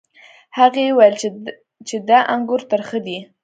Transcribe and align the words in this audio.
هغې 0.57 0.85
وویل 0.91 1.15
چې 1.87 1.95
دا 2.09 2.19
انګور 2.33 2.61
ترخه 2.71 2.99
دي. 3.05 3.19